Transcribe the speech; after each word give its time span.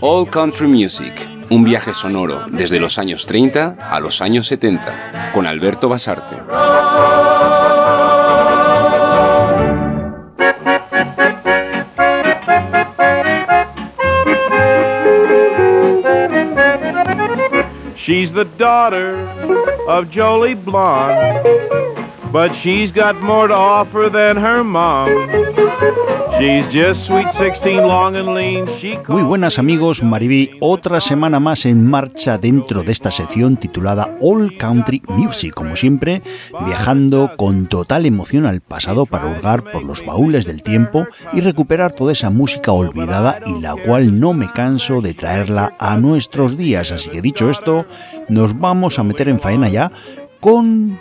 All 0.00 0.28
Country 0.30 0.66
Music, 0.66 1.28
un 1.48 1.64
viaje 1.64 1.94
sonoro 1.94 2.44
desde 2.48 2.78
los 2.78 2.98
años 2.98 3.24
30 3.24 3.76
a 3.80 4.00
los 4.00 4.20
años 4.20 4.46
70, 4.46 5.30
con 5.32 5.46
Alberto 5.46 5.88
Basarte. 5.88 6.36
She's 17.96 18.30
the 18.30 18.44
daughter 18.58 19.16
of 19.88 20.10
Jolie 20.10 20.54
Blonde, 20.54 21.40
but 22.34 22.52
she's 22.52 22.90
got 22.90 23.14
more 23.22 23.46
to 23.46 23.54
offer 23.54 24.10
than 24.10 24.36
her 24.36 24.64
mom. 24.64 25.08
Muy 29.06 29.22
buenas 29.22 29.58
amigos, 29.60 30.02
Mariví, 30.02 30.50
otra 30.60 31.00
semana 31.00 31.38
más 31.38 31.64
en 31.64 31.88
marcha 31.88 32.36
dentro 32.36 32.82
de 32.82 32.90
esta 32.90 33.12
sección 33.12 33.56
titulada 33.56 34.16
All 34.20 34.56
Country 34.58 35.00
Music, 35.06 35.54
como 35.54 35.76
siempre, 35.76 36.22
viajando 36.66 37.30
con 37.36 37.66
total 37.66 38.04
emoción 38.04 38.46
al 38.46 38.62
pasado 38.62 39.06
para 39.06 39.26
hurgar 39.26 39.70
por 39.70 39.84
los 39.84 40.04
baúles 40.04 40.44
del 40.44 40.64
tiempo 40.64 41.06
y 41.32 41.40
recuperar 41.40 41.92
toda 41.92 42.12
esa 42.12 42.30
música 42.30 42.72
olvidada 42.72 43.38
y 43.46 43.60
la 43.60 43.76
cual 43.76 44.18
no 44.18 44.32
me 44.32 44.50
canso 44.50 45.00
de 45.00 45.14
traerla 45.14 45.76
a 45.78 45.96
nuestros 45.98 46.56
días. 46.56 46.90
Así 46.90 47.10
que 47.10 47.22
dicho 47.22 47.48
esto, 47.48 47.86
nos 48.28 48.58
vamos 48.58 48.98
a 48.98 49.04
meter 49.04 49.28
en 49.28 49.38
faena 49.38 49.68
ya 49.68 49.92
con 50.40 50.98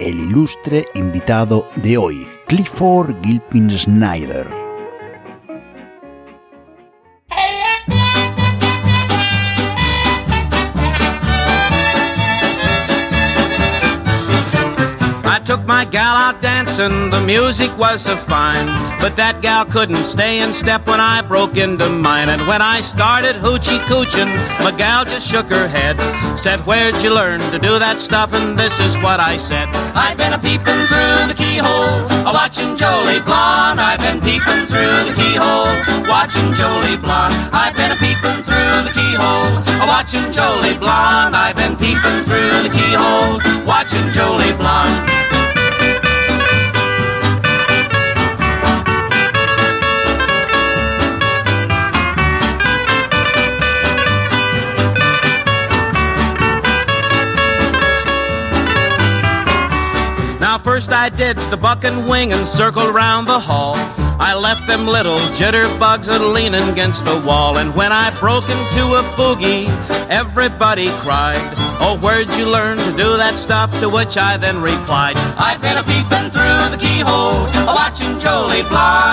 el 0.00 0.20
ilustre 0.20 0.84
invitado 0.94 1.68
de 1.76 1.96
hoy, 1.96 2.26
Clifford 2.46 3.16
Gilpin 3.22 3.70
Snyder. 3.70 4.65
Took 15.46 15.64
my 15.64 15.84
gal 15.84 16.16
out 16.16 16.42
dancing, 16.42 17.08
the 17.08 17.20
music 17.20 17.70
was 17.78 18.02
so 18.02 18.16
fine. 18.16 18.66
But 19.00 19.14
that 19.14 19.42
gal 19.42 19.64
couldn't 19.64 20.02
stay 20.02 20.40
in 20.40 20.52
step 20.52 20.88
when 20.88 20.98
I 20.98 21.22
broke 21.22 21.56
into 21.56 21.88
mine. 21.88 22.30
And 22.30 22.48
when 22.48 22.60
I 22.60 22.80
started 22.80 23.36
hoochie 23.36 23.78
coochin', 23.86 24.26
my 24.58 24.72
gal 24.72 25.04
just 25.04 25.30
shook 25.30 25.48
her 25.50 25.68
head. 25.68 25.94
Said, 26.36 26.58
Where'd 26.66 27.00
you 27.00 27.14
learn 27.14 27.38
to 27.52 27.60
do 27.60 27.78
that 27.78 28.00
stuff? 28.00 28.34
And 28.34 28.58
this 28.58 28.80
is 28.80 28.98
what 28.98 29.20
I 29.20 29.36
said. 29.36 29.68
I've 29.94 30.18
been 30.18 30.32
a 30.32 30.38
peeping 30.38 30.82
through 30.90 31.30
the 31.30 31.36
keyhole, 31.38 32.02
a 32.26 32.32
watching 32.34 32.74
Jolie 32.76 33.22
Blonde. 33.22 33.78
I've 33.78 34.02
been 34.02 34.18
peeping 34.18 34.66
through 34.66 34.98
the 35.06 35.14
keyhole, 35.14 35.70
watching 36.10 36.50
Jolie 36.58 36.98
Blonde. 36.98 37.38
I've 37.54 37.76
been 37.78 37.94
a 37.94 37.98
peeping 38.02 38.42
through 38.42 38.82
the 38.82 38.90
keyhole, 38.98 39.62
a 39.78 39.86
watching 39.86 40.26
Jolie 40.34 40.74
Blonde. 40.74 41.38
I've 41.38 41.54
been 41.54 41.78
peeping 41.78 42.26
through 42.26 42.66
the 42.66 42.72
keyhole, 42.74 43.38
watching 43.62 44.10
Jolie 44.10 44.50
Blonde. 44.58 45.35
First 60.58 60.92
I 60.92 61.08
did 61.08 61.36
the 61.50 61.56
buck 61.56 61.84
and 61.84 62.08
wing 62.08 62.32
and 62.32 62.46
circled 62.46 62.94
round 62.94 63.28
the 63.28 63.38
hall. 63.38 63.76
I 64.18 64.34
left 64.34 64.66
them 64.66 64.86
little 64.86 65.18
jitterbugs 65.38 66.08
a 66.08 66.18
leaning 66.18 66.68
against 66.68 67.04
the 67.04 67.20
wall. 67.20 67.58
And 67.58 67.74
when 67.74 67.92
I 67.92 68.10
broke 68.18 68.48
into 68.48 68.82
a 68.96 69.02
boogie, 69.14 69.68
everybody 70.10 70.88
cried, 70.98 71.40
Oh, 71.78 71.98
where'd 72.02 72.34
you 72.34 72.46
learn 72.46 72.78
to 72.78 72.90
do 72.92 73.16
that 73.16 73.38
stuff? 73.38 73.70
To 73.80 73.88
which 73.88 74.16
I 74.18 74.36
then 74.36 74.60
replied, 74.60 75.16
I've 75.38 75.60
been 75.60 75.76
a 75.76 75.84
peeping 75.84 76.30
through 76.34 76.70
the 76.72 76.78
keyhole, 76.80 77.46
a 77.68 77.74
watching 77.74 78.18
Jolie 78.18 78.62
Blonde. 78.68 79.05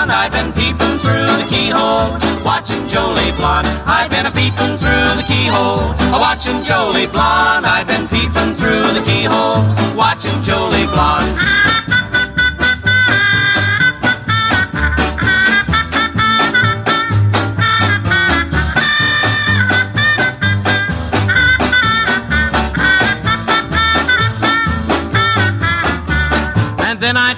Blonde. 3.36 3.66
I've 3.86 4.10
been 4.10 4.26
a 4.26 4.30
peeping 4.30 4.78
through 4.78 5.10
the 5.18 5.24
keyhole, 5.26 5.92
a 6.14 6.18
watching 6.18 6.62
Jolie 6.62 7.06
Blonde. 7.06 7.66
I've 7.66 7.86
been 7.86 8.08
peeping 8.08 8.54
through 8.54 8.92
the 8.92 9.02
keyhole, 9.04 9.62
watching 9.96 10.40
Jolie 10.42 10.86
Blonde. 10.86 11.83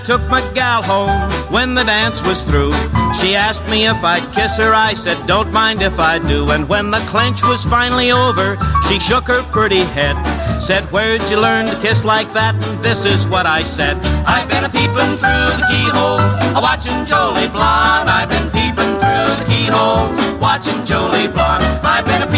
Took 0.07 0.23
my 0.29 0.41
gal 0.55 0.83
home 0.85 1.11
when 1.53 1.75
the 1.75 1.83
dance 1.83 2.23
was 2.23 2.45
through. 2.45 2.73
She 3.19 3.35
asked 3.35 3.67
me 3.69 3.89
if 3.89 4.05
I'd 4.05 4.23
kiss 4.33 4.57
her. 4.57 4.73
I 4.73 4.95
said, 4.95 5.19
Don't 5.27 5.53
mind 5.53 5.83
if 5.83 5.99
I 5.99 6.21
do. 6.21 6.51
And 6.51 6.69
when 6.69 6.93
the 6.93 7.01
clench 7.11 7.43
was 7.43 7.65
finally 7.65 8.13
over, 8.13 8.57
she 8.87 9.01
shook 9.01 9.25
her 9.25 9.43
pretty 9.51 9.83
head. 9.83 10.15
Said, 10.61 10.85
Where'd 10.93 11.29
you 11.29 11.41
learn 11.41 11.67
to 11.67 11.77
kiss 11.81 12.05
like 12.05 12.33
that? 12.35 12.55
And 12.55 12.85
this 12.85 13.05
is 13.05 13.27
what 13.27 13.47
I 13.47 13.65
said. 13.65 13.97
I've 14.25 14.49
been 14.49 14.63
a 14.63 14.71
peeping 14.71 15.19
through 15.19 15.51
the 15.59 15.67
keyhole, 15.75 16.23
a 16.55 16.61
watching 16.63 17.05
Jolie 17.05 17.49
Blonde. 17.49 18.09
I've 18.09 18.29
been 18.29 18.49
peeping 18.55 18.95
through 19.03 19.35
the 19.43 19.47
keyhole, 19.51 20.15
watching 20.39 20.85
Jolie 20.85 21.27
Blonde. 21.27 21.65
I've 21.83 22.07
been 22.07 22.23
a 22.23 22.31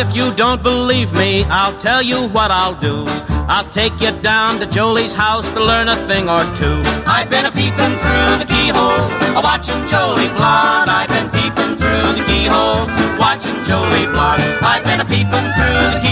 if 0.00 0.16
you 0.16 0.32
don't 0.34 0.62
believe 0.62 1.12
me, 1.12 1.44
I'll 1.44 1.76
tell 1.78 2.00
you 2.00 2.28
what 2.28 2.50
I'll 2.50 2.78
do. 2.80 3.04
I'll 3.52 3.68
take 3.70 4.00
you 4.00 4.12
down 4.22 4.58
to 4.60 4.66
Jolie's 4.66 5.12
house 5.12 5.50
to 5.50 5.60
learn 5.62 5.88
a 5.88 5.96
thing 6.08 6.28
or 6.28 6.44
two. 6.56 6.80
I've 7.04 7.28
been 7.28 7.44
a 7.44 7.52
peeping 7.52 7.94
through 8.00 8.32
the 8.40 8.46
keyhole, 8.48 9.04
a 9.36 9.40
watching 9.42 9.86
Jolie 9.86 10.32
Blonde. 10.32 10.88
I've 10.88 11.10
been 11.10 11.28
peeping 11.28 11.76
through 11.76 12.08
the 12.16 12.24
keyhole, 12.24 12.88
watching 13.20 13.62
Jolie 13.68 14.06
Blonde. 14.06 14.42
I've 14.64 14.84
been 14.84 15.00
a 15.00 15.04
peeping 15.04 15.48
through 15.52 15.84
the 15.92 16.00
keyhole, 16.00 16.09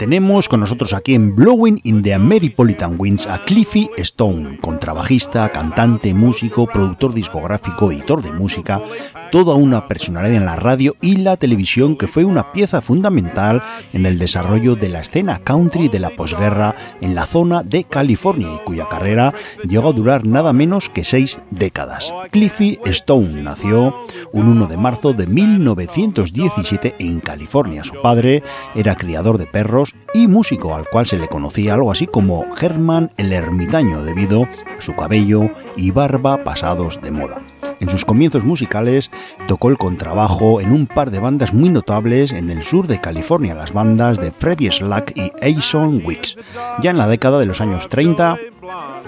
Tenemos 0.00 0.48
con 0.48 0.60
nosotros 0.60 0.94
aquí 0.94 1.14
en 1.14 1.36
Blowing 1.36 1.78
in 1.84 2.02
the 2.02 2.14
Ameripolitan 2.14 2.96
Winds 2.98 3.26
a 3.26 3.42
Cliffy 3.42 3.90
Stone, 3.98 4.58
contrabajista, 4.62 5.52
cantante, 5.52 6.14
músico, 6.14 6.66
productor 6.66 7.12
discográfico, 7.12 7.92
editor 7.92 8.22
de 8.22 8.32
música, 8.32 8.80
toda 9.30 9.54
una 9.54 9.86
personalidad 9.86 10.36
en 10.36 10.44
la 10.44 10.56
radio 10.56 10.96
y 11.00 11.16
la 11.16 11.36
televisión 11.36 11.96
que 11.96 12.08
fue 12.08 12.24
una 12.24 12.52
pieza 12.52 12.80
fundamental 12.80 13.62
en 13.92 14.06
el 14.06 14.18
desarrollo 14.18 14.76
de 14.76 14.88
la 14.88 15.00
escena 15.00 15.38
country 15.38 15.88
de 15.88 16.00
la 16.00 16.10
posguerra 16.10 16.74
en 17.00 17.14
la 17.14 17.26
zona 17.26 17.62
de 17.62 17.84
California 17.84 18.48
y 18.56 18.64
cuya 18.64 18.88
carrera 18.88 19.32
llegó 19.62 19.90
a 19.90 19.92
durar 19.92 20.24
nada 20.24 20.52
menos 20.52 20.88
que 20.88 21.04
seis 21.04 21.40
décadas. 21.50 22.12
Cliffy 22.30 22.78
Stone 22.84 23.42
nació 23.42 23.94
un 24.32 24.48
1 24.48 24.66
de 24.66 24.76
marzo 24.76 25.12
de 25.12 25.26
1917 25.26 26.96
en 26.98 27.20
California. 27.20 27.84
Su 27.84 28.00
padre 28.02 28.42
era 28.74 28.94
criador 28.94 29.38
de 29.38 29.46
perros 29.46 29.94
y 30.12 30.26
músico 30.28 30.74
al 30.74 30.88
cual 30.88 31.06
se 31.06 31.18
le 31.18 31.28
conocía 31.28 31.74
algo 31.74 31.92
así 31.92 32.06
como 32.06 32.46
Herman 32.60 33.12
el 33.16 33.32
Ermitaño 33.32 34.02
debido 34.02 34.44
a 34.44 34.80
su 34.80 34.94
cabello 34.94 35.50
y 35.76 35.90
barba 35.90 36.42
pasados 36.44 37.00
de 37.00 37.10
moda. 37.10 37.42
En 37.80 37.88
sus 37.88 38.04
comienzos 38.04 38.44
musicales 38.44 39.10
tocó 39.48 39.70
el 39.70 39.78
contrabajo 39.78 40.60
en 40.60 40.72
un 40.72 40.86
par 40.86 41.10
de 41.10 41.18
bandas 41.18 41.54
muy 41.54 41.70
notables 41.70 42.30
en 42.32 42.50
el 42.50 42.62
sur 42.62 42.86
de 42.86 43.00
California, 43.00 43.54
las 43.54 43.72
bandas 43.72 44.18
de 44.18 44.30
Freddie 44.30 44.70
Slack 44.70 45.16
y 45.16 45.32
Ason 45.40 46.02
Wicks. 46.04 46.36
Ya 46.80 46.90
en 46.90 46.98
la 46.98 47.08
década 47.08 47.38
de 47.38 47.46
los 47.46 47.60
años 47.60 47.88
30 47.88 48.38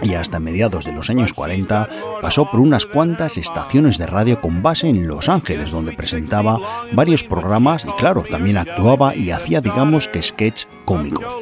y 0.02 0.14
hasta 0.14 0.38
mediados 0.38 0.84
de 0.84 0.92
los 0.92 1.10
años 1.10 1.32
40 1.32 1.88
pasó 2.20 2.50
por 2.50 2.60
unas 2.60 2.86
cuantas 2.86 3.36
estaciones 3.38 3.98
de 3.98 4.06
radio 4.06 4.40
con 4.40 4.62
base 4.62 4.88
en 4.88 5.06
Los 5.06 5.28
Ángeles, 5.28 5.70
donde 5.70 5.92
presentaba 5.92 6.58
varios 6.92 7.24
programas 7.24 7.84
y 7.84 7.92
claro, 7.92 8.24
también 8.28 8.56
actuaba 8.56 9.14
y 9.14 9.30
hacía 9.30 9.60
digamos 9.60 10.08
que 10.08 10.22
sketch 10.22 10.64
cómicos. 10.84 11.38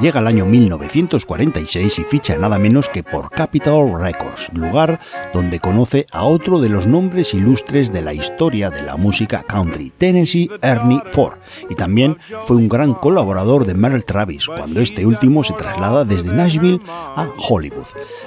Llega 0.00 0.20
el 0.20 0.26
año 0.26 0.46
1946 0.46 1.98
y 1.98 2.02
ficha 2.04 2.36
nada 2.36 2.58
menos 2.58 2.88
que 2.88 3.02
por 3.02 3.30
Capitol 3.30 4.00
Records, 4.00 4.52
lugar 4.54 5.00
donde 5.34 5.58
conoce 5.58 6.06
a 6.12 6.24
otro 6.24 6.60
de 6.60 6.68
los 6.68 6.86
nombres 6.86 7.34
ilustres 7.34 7.92
de 7.92 8.02
la 8.02 8.14
historia 8.14 8.70
de 8.70 8.82
la 8.82 8.96
música 8.96 9.42
country, 9.42 9.90
Tennessee 9.90 10.50
Ernie 10.62 11.02
Ford, 11.10 11.38
y 11.68 11.74
también 11.74 12.18
fue 12.46 12.56
un 12.56 12.68
gran 12.68 12.94
colaborador 12.94 13.64
de 13.64 13.74
Merle 13.74 14.02
Travis 14.02 14.46
cuando 14.46 14.80
este 14.80 15.06
último 15.06 15.42
se 15.42 15.54
traslada 15.54 16.04
desde 16.04 16.32
Nashville 16.32 16.80
a 16.88 17.26
Hollywood. 17.36 17.59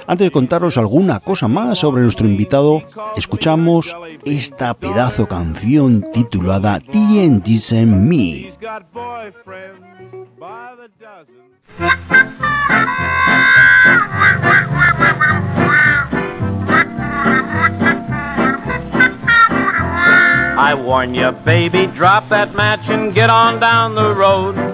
Antes 0.06 0.26
de 0.26 0.30
contaros 0.30 0.78
alguna 0.78 1.20
cosa 1.20 1.48
más 1.48 1.78
sobre 1.78 2.02
nuestro 2.02 2.26
invitado, 2.26 2.82
escuchamos 3.16 3.96
esta 4.24 4.74
pedazo 4.74 5.26
canción 5.26 6.02
titulada 6.12 6.80
TNT's 6.80 7.72
and 7.72 8.08
Me. 8.08 8.52
Drop 21.94 22.28
that 22.30 22.54
match 22.54 22.88
and 22.88 23.14
get 23.14 23.30
on 23.30 23.60
down 23.60 23.94
the 23.94 24.14
road. 24.14 24.73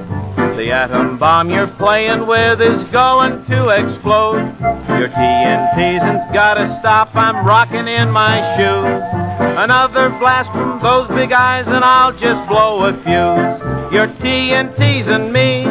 The 0.60 0.72
atom 0.72 1.16
bomb 1.16 1.48
you're 1.48 1.66
playing 1.66 2.26
with 2.26 2.60
is 2.60 2.82
going 2.92 3.46
to 3.46 3.68
explode. 3.70 4.44
Your 4.90 5.08
TNT's 5.08 6.34
gotta 6.34 6.68
stop, 6.80 7.16
I'm 7.16 7.46
rocking 7.46 7.88
in 7.88 8.10
my 8.10 8.42
shoes. 8.58 9.56
Another 9.56 10.10
blast 10.10 10.50
from 10.50 10.78
those 10.82 11.08
big 11.16 11.32
eyes 11.32 11.66
and 11.66 11.82
I'll 11.82 12.12
just 12.12 12.46
blow 12.46 12.84
a 12.84 12.92
fuse. 12.92 13.90
Your 13.90 14.08
TNT's 14.20 15.08
and 15.08 15.32
me, 15.32 15.64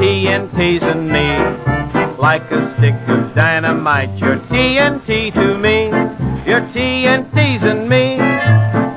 TNT's 0.00 0.82
and 0.84 1.06
me. 1.06 2.16
Like 2.16 2.50
a 2.50 2.74
stick 2.78 2.94
of 3.08 3.34
dynamite, 3.34 4.16
your 4.16 4.38
TNT 4.38 5.34
to 5.34 5.58
me. 5.58 5.88
Your 6.50 6.62
TNT's 6.72 7.62
and 7.62 7.86
me, 7.86 8.16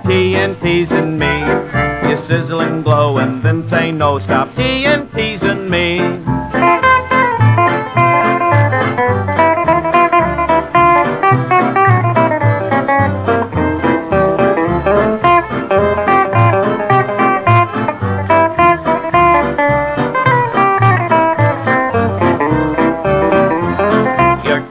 TNT's 0.10 0.90
and 0.90 1.20
me. 1.20 1.91
You 2.12 2.18
sizzle 2.28 2.60
and 2.60 2.84
glow 2.84 3.20
and 3.20 3.42
then 3.42 3.70
say 3.70 3.90
no, 3.90 4.20
stop. 4.20 4.54
Teasing 4.58 5.08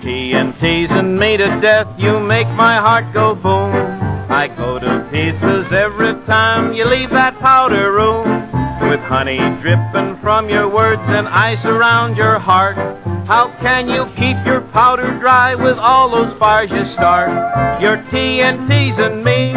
tea 0.02 0.32
and 0.32 0.54
teasing 0.60 1.18
me 1.18 1.38
to 1.38 1.60
death, 1.62 1.86
you 1.98 2.20
make 2.20 2.46
my 2.48 2.76
heart 2.76 3.14
go 3.14 3.34
boom. 3.34 3.72
I 4.30 4.46
go 4.46 4.78
to 4.78 5.08
pieces 5.10 5.72
every 5.72 5.99
you 6.80 6.86
leave 6.86 7.10
that 7.10 7.38
powder 7.40 7.92
room. 7.92 8.24
With 8.88 9.00
honey 9.00 9.36
dripping 9.60 10.16
from 10.22 10.48
your 10.48 10.66
words 10.66 11.02
and 11.04 11.28
ice 11.28 11.62
around 11.66 12.16
your 12.16 12.38
heart. 12.38 12.76
How 13.26 13.54
can 13.60 13.86
you 13.86 14.06
keep 14.16 14.38
your 14.46 14.62
powder 14.72 15.18
dry 15.18 15.54
with 15.54 15.76
all 15.76 16.08
those 16.08 16.32
fires 16.38 16.70
you 16.70 16.86
start? 16.86 17.28
Your 17.82 17.98
TNT's 18.08 18.98
and 18.98 19.22
me, 19.22 19.52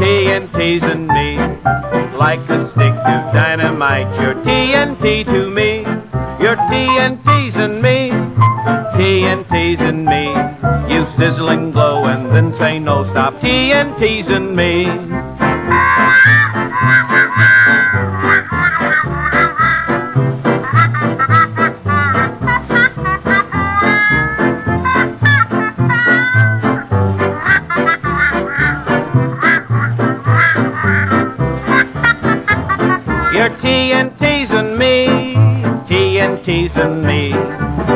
TNT's 0.00 0.82
and 0.82 1.06
me. 1.08 1.36
Like 2.16 2.40
a 2.48 2.70
stick 2.70 2.94
of 2.94 3.34
dynamite, 3.34 4.08
your 4.18 4.34
TNT 4.36 5.26
to 5.26 5.50
me. 5.50 5.80
Your 6.42 6.56
TNT's 6.56 7.56
and 7.56 7.82
me, 7.82 8.08
TNT's 8.96 9.80
and 9.80 10.06
me 10.06 10.60
you 10.90 11.06
sizzle 11.16 11.50
and 11.50 11.72
glow 11.72 12.06
and 12.06 12.34
then 12.34 12.52
say 12.56 12.78
no 12.78 13.08
stop 13.10 13.34
TNT's 13.34 14.28
and 14.28 14.56
me. 14.56 15.19
Your 33.40 33.48
TNT's 33.56 34.50
and 34.50 34.76
me, 34.76 35.06
TNT's 35.88 36.76
and 36.76 37.02
me, 37.02 37.32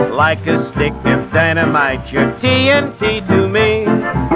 like 0.09 0.47
a 0.47 0.65
stick 0.69 0.95
of 1.05 1.31
dynamite. 1.33 2.11
Your 2.11 2.31
TNT 2.41 3.27
to 3.29 3.47
me, 3.47 3.83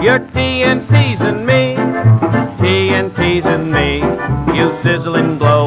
your 0.04 0.18
TNT's 0.18 1.20
and 1.22 1.46
me, 1.46 1.76
Me. 2.68 3.98
You 4.54 4.68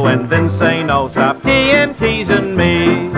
and 0.08 0.30
then 0.30 0.50
say 0.60 0.84
no, 0.84 1.10
and 1.16 2.56
me. 2.56 3.12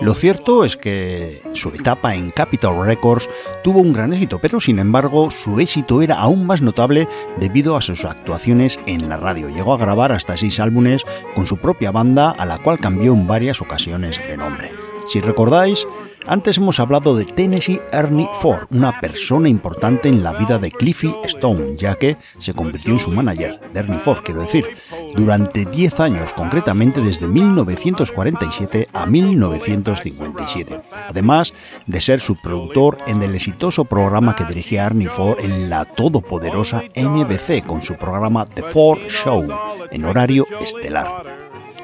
Lo 0.00 0.14
cierto 0.14 0.64
es 0.64 0.76
que 0.76 1.42
su 1.54 1.70
etapa 1.70 2.14
en 2.14 2.30
Capitol 2.30 2.86
Records 2.86 3.28
tuvo 3.62 3.80
un 3.80 3.92
gran 3.92 4.12
éxito, 4.12 4.38
pero 4.40 4.60
sin 4.60 4.78
embargo 4.78 5.30
su 5.30 5.60
éxito 5.60 6.02
era 6.02 6.16
aún 6.16 6.46
más 6.46 6.62
notable 6.62 7.08
debido 7.38 7.76
a 7.76 7.80
sus 7.80 8.04
actuaciones 8.04 8.80
en 8.86 9.08
la 9.08 9.16
radio. 9.16 9.48
Llegó 9.48 9.74
a 9.74 9.78
grabar 9.78 10.12
hasta 10.12 10.36
seis 10.36 10.60
álbumes 10.60 11.04
con 11.34 11.46
su 11.46 11.56
propia 11.56 11.90
banda, 11.90 12.30
a 12.30 12.46
la 12.46 12.58
cual 12.58 12.78
cambió 12.78 13.12
en 13.12 13.26
varias 13.26 13.60
ocasiones 13.60 14.18
de 14.18 14.36
nombre. 14.36 14.72
Si 15.12 15.20
recordáis, 15.20 15.86
antes 16.26 16.56
hemos 16.56 16.80
hablado 16.80 17.14
de 17.14 17.26
Tennessee 17.26 17.82
Ernie 17.92 18.30
Ford, 18.40 18.66
una 18.70 18.98
persona 18.98 19.46
importante 19.46 20.08
en 20.08 20.22
la 20.22 20.32
vida 20.32 20.56
de 20.56 20.70
Cliffy 20.70 21.14
Stone, 21.24 21.76
ya 21.76 21.96
que 21.96 22.16
se 22.38 22.54
convirtió 22.54 22.94
en 22.94 22.98
su 22.98 23.10
manager, 23.10 23.60
de 23.74 23.80
Ernie 23.80 23.98
Ford, 23.98 24.20
quiero 24.24 24.40
decir, 24.40 24.66
durante 25.14 25.66
10 25.66 26.00
años, 26.00 26.32
concretamente 26.32 27.02
desde 27.02 27.28
1947 27.28 28.88
a 28.90 29.04
1957, 29.04 30.80
además 31.10 31.52
de 31.86 32.00
ser 32.00 32.22
su 32.22 32.40
productor 32.40 32.96
en 33.06 33.22
el 33.22 33.34
exitoso 33.34 33.84
programa 33.84 34.34
que 34.34 34.46
dirigía 34.46 34.86
Ernie 34.86 35.10
Ford 35.10 35.40
en 35.40 35.68
la 35.68 35.84
todopoderosa 35.84 36.84
NBC 36.96 37.66
con 37.66 37.82
su 37.82 37.96
programa 37.96 38.46
The 38.46 38.62
Ford 38.62 39.00
Show, 39.10 39.46
en 39.90 40.04
horario 40.06 40.46
estelar. 40.58 41.22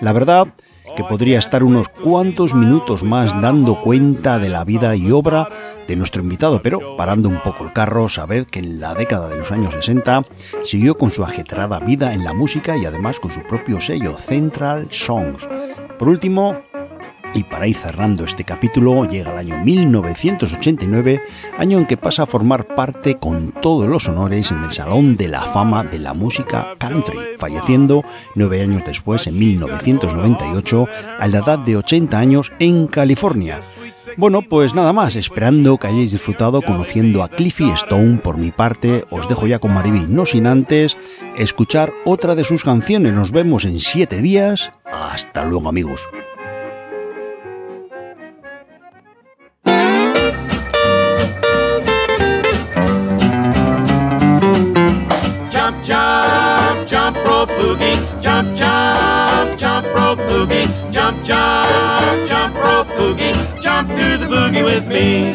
La 0.00 0.14
verdad 0.14 0.48
que 0.96 1.04
podría 1.04 1.38
estar 1.38 1.62
unos 1.62 1.88
cuantos 1.88 2.54
minutos 2.54 3.02
más 3.02 3.40
dando 3.40 3.80
cuenta 3.80 4.38
de 4.38 4.48
la 4.48 4.64
vida 4.64 4.96
y 4.96 5.10
obra 5.10 5.48
de 5.86 5.96
nuestro 5.96 6.22
invitado, 6.22 6.60
pero 6.62 6.96
parando 6.96 7.28
un 7.28 7.42
poco 7.42 7.64
el 7.64 7.72
carro, 7.72 8.08
sabed 8.08 8.46
que 8.46 8.58
en 8.58 8.80
la 8.80 8.94
década 8.94 9.28
de 9.28 9.36
los 9.36 9.50
años 9.52 9.72
60 9.74 10.22
siguió 10.62 10.96
con 10.96 11.10
su 11.10 11.24
ajetrada 11.24 11.80
vida 11.80 12.12
en 12.12 12.24
la 12.24 12.34
música 12.34 12.76
y 12.76 12.84
además 12.84 13.20
con 13.20 13.30
su 13.30 13.42
propio 13.42 13.80
sello, 13.80 14.18
Central 14.18 14.88
Songs. 14.90 15.48
Por 15.98 16.08
último, 16.08 16.60
y 17.34 17.44
para 17.44 17.66
ir 17.66 17.76
cerrando 17.76 18.24
este 18.24 18.44
capítulo, 18.44 19.04
llega 19.04 19.32
el 19.32 19.38
año 19.38 19.58
1989, 19.64 21.22
año 21.56 21.78
en 21.78 21.86
que 21.86 21.96
pasa 21.96 22.22
a 22.22 22.26
formar 22.26 22.66
parte 22.74 23.16
con 23.16 23.52
todos 23.52 23.86
los 23.86 24.08
honores 24.08 24.50
en 24.52 24.64
el 24.64 24.72
Salón 24.72 25.16
de 25.16 25.28
la 25.28 25.42
Fama 25.42 25.84
de 25.84 25.98
la 25.98 26.14
Música 26.14 26.74
Country, 26.78 27.18
falleciendo 27.38 28.04
nueve 28.34 28.62
años 28.62 28.82
después, 28.84 29.26
en 29.26 29.38
1998, 29.38 30.86
a 31.18 31.26
la 31.28 31.38
edad 31.38 31.58
de 31.58 31.76
80 31.76 32.18
años 32.18 32.52
en 32.58 32.86
California. 32.86 33.62
Bueno, 34.16 34.42
pues 34.42 34.74
nada 34.74 34.92
más, 34.92 35.14
esperando 35.14 35.76
que 35.76 35.86
hayáis 35.86 36.12
disfrutado 36.12 36.60
conociendo 36.62 37.22
a 37.22 37.28
Cliffy 37.28 37.70
Stone 37.70 38.18
por 38.18 38.36
mi 38.36 38.50
parte, 38.50 39.04
os 39.10 39.28
dejo 39.28 39.46
ya 39.46 39.58
con 39.58 39.72
Mariby, 39.72 40.06
no 40.08 40.26
sin 40.26 40.46
antes 40.46 40.96
escuchar 41.36 41.92
otra 42.04 42.34
de 42.34 42.42
sus 42.42 42.64
canciones. 42.64 43.12
Nos 43.12 43.30
vemos 43.30 43.64
en 43.64 43.78
siete 43.78 44.20
días. 44.20 44.72
Hasta 44.90 45.44
luego 45.44 45.68
amigos. 45.68 46.08
Jump, 58.20 58.56
jump 58.56 59.58
jump 59.58 59.86
rope 59.88 60.18
boogie, 60.20 60.68
jump 60.90 61.24
jump, 61.24 62.28
jump 62.28 62.54
rope 62.54 62.86
boogie, 62.88 63.34
jump 63.60 63.88
to 63.88 64.16
the 64.16 64.26
boogie 64.26 64.64
with 64.64 64.88
me. 64.88 65.28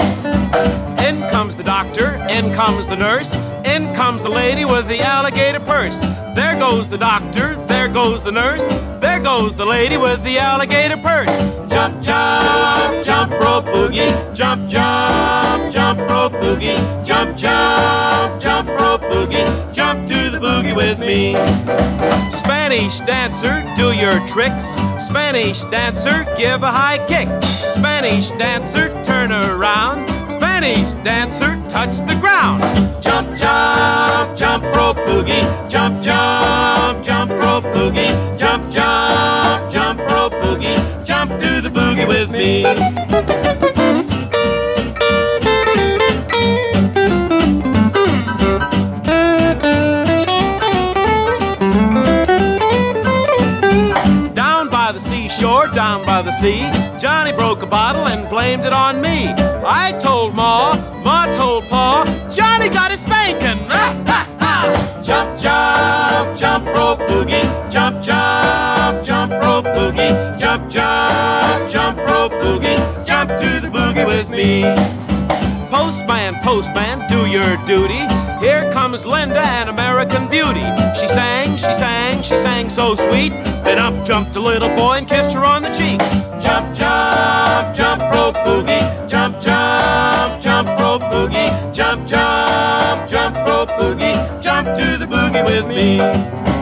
In 1.06 1.22
comes 1.30 1.56
the 1.56 1.64
doctor, 1.64 2.16
in 2.30 2.54
comes 2.54 2.88
the 2.88 2.96
nurse, 2.96 3.36
the 4.24 4.30
lady 4.30 4.64
with 4.64 4.88
the 4.88 5.02
alligator 5.02 5.60
purse. 5.60 6.00
There 6.34 6.58
goes 6.58 6.88
the 6.88 6.98
doctor, 6.98 7.56
there 7.68 7.90
goes 7.90 8.24
the 8.24 8.32
nurse, 8.32 8.66
there 9.02 9.20
goes 9.20 9.54
the 9.54 9.66
lady 9.66 9.98
with 9.98 10.24
the 10.24 10.38
alligator 10.38 10.96
purse. 10.96 11.30
Jump, 11.70 12.02
jump, 12.02 13.04
jump, 13.04 13.32
rope 13.34 13.66
boogie. 13.66 14.34
Jump, 14.34 14.70
jump, 14.70 15.72
jump, 15.74 16.00
rope 16.10 16.34
boogie. 16.34 16.80
Jump, 17.06 17.36
jump, 17.36 18.42
jump, 18.42 18.70
rope 18.70 19.02
boogie. 19.02 19.74
Jump 19.74 20.08
to 20.08 20.30
the 20.30 20.40
boogie 20.40 20.76
with 20.76 21.00
me. 21.00 21.34
Spanish 22.32 23.02
dancer, 23.02 23.62
do 23.76 23.92
your 23.92 24.26
tricks. 24.26 24.66
Spanish 25.06 25.66
dancer, 25.66 26.26
give 26.38 26.64
a 26.64 26.72
high 26.72 27.06
kick. 27.08 27.28
Spanish 27.44 28.32
dancer, 28.32 28.88
turn 29.04 29.34
around. 29.34 30.13
Spanish 30.64 30.94
dancer, 31.04 31.62
touch 31.68 31.98
the 32.08 32.16
ground. 32.22 32.62
Jump, 33.04 33.36
jump, 33.36 34.38
jump, 34.38 34.64
rope 34.74 34.96
boogie. 34.96 35.44
Jump, 35.70 36.02
jump, 36.02 37.04
jump, 37.04 37.32
rope 37.32 37.66
boogie. 37.76 38.38
Jump, 38.38 38.72
jump, 38.72 39.70
jump, 39.70 40.00
rope 40.10 40.32
boogie. 40.42 41.06
Jump 41.06 41.32
to 41.42 41.60
the 41.60 41.68
boogie 41.68 42.08
with 42.08 42.32
me. 42.32 43.73
Seashore 55.64 55.76
down 55.76 56.06
by 56.06 56.22
the 56.22 56.32
sea. 56.32 56.62
Johnny 57.00 57.32
broke 57.32 57.62
a 57.62 57.68
bottle 57.68 58.08
and 58.08 58.30
blamed 58.30 58.66
it 58.66 58.74
on 58.74 59.02
me. 59.02 59.30
I 59.66 59.98
told 60.00 60.36
Ma, 60.36 60.76
Ma 61.04 61.26
told 61.36 61.68
Pa, 61.70 62.06
Johnny 62.32 62.70
got 62.70 62.92
his 62.92 63.02
spanking. 63.02 63.60
Jump, 65.04 65.38
jump, 65.38 66.38
jump, 66.38 66.66
rope 66.68 67.00
boogie. 67.00 67.44
Jump, 67.70 68.02
jump, 68.02 69.06
jump, 69.06 69.34
rope 69.34 69.66
boogie. 69.66 70.40
Jump, 70.40 70.70
jump, 70.70 71.70
jump, 71.70 71.98
rope 72.00 72.32
boogie. 72.34 73.06
Jump 73.06 73.30
to 73.30 73.60
the 73.60 73.68
boogie 73.68 74.06
with 74.06 74.30
me. 74.30 75.03
Postman, 75.74 76.36
postman, 76.44 77.00
do 77.10 77.26
your 77.26 77.58
duty. 77.66 78.06
Here 78.40 78.72
comes 78.72 79.08
Linda, 79.08 79.42
an 79.42 79.70
American 79.70 80.30
beauty. 80.30 80.62
She 80.94 81.08
sang, 81.08 81.58
she 81.58 81.74
sang, 81.74 82.22
she 82.22 82.38
sang 82.38 82.70
so 82.70 82.94
sweet. 82.94 83.32
Then 83.64 83.80
up 83.80 84.06
jumped 84.06 84.36
a 84.36 84.40
little 84.40 84.70
boy 84.76 84.98
and 84.98 85.08
kissed 85.08 85.34
her 85.34 85.44
on 85.44 85.64
the 85.64 85.70
cheek. 85.70 86.00
Jump, 86.40 86.76
jump, 86.76 87.76
jump, 87.76 88.04
rope 88.14 88.36
boogie. 88.46 89.10
Jump, 89.10 89.42
jump, 89.42 90.44
jump, 90.44 90.70
rope 90.80 91.02
boogie. 91.12 91.74
Jump, 91.74 92.06
jump, 92.06 93.10
jump, 93.10 93.36
rope 93.38 93.70
boogie. 93.70 94.44
Jump 94.44 94.68
to 94.78 94.98
the 94.98 95.08
boogie 95.08 95.44
with 95.44 95.68
me. 95.68 96.53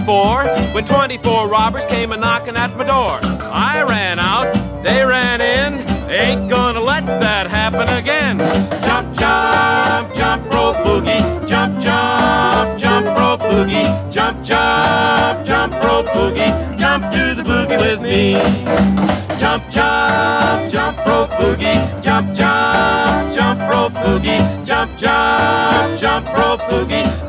Before 0.00 0.44
when 0.72 0.84
24 0.84 1.48
robbers 1.48 1.84
came 1.84 2.12
a 2.12 2.16
knocking 2.16 2.56
at 2.56 2.74
my 2.76 2.84
door. 2.84 3.18
I 3.52 3.84
ran 3.86 4.18
out, 4.18 4.50
they 4.82 5.04
ran 5.04 5.40
in, 5.40 5.70
ain't 6.10 6.48
gonna 6.48 6.80
let 6.80 7.04
that 7.06 7.46
happen 7.46 7.88
again. 8.00 8.38
Jump, 8.86 9.14
jump, 9.14 10.14
jump, 10.14 10.42
rope 10.52 10.76
boogie, 10.86 11.22
jump, 11.46 11.78
jump, 11.80 12.78
jump, 12.78 13.06
rope 13.18 13.40
boogie, 13.40 13.88
jump, 14.10 14.42
jump, 14.42 15.44
jump, 15.44 15.72
rope 15.84 16.06
boogie, 16.06 16.52
jump 16.78 17.12
to 17.12 17.34
the 17.34 17.42
boogie 17.42 17.78
with 17.78 18.00
me. 18.00 18.34
Jump, 19.38 19.68
jump, 19.70 20.70
jump, 20.70 20.96
rope 21.06 21.30
boogie, 21.30 22.02
jump, 22.02 22.34
jump, 22.34 23.34
jump, 23.34 23.60
rope 23.70 23.92
boogie, 24.04 24.40
jump, 24.64 24.96
jump, 24.96 25.98
jump, 25.98 26.26
rope 26.38 26.60
boogie 26.70 27.19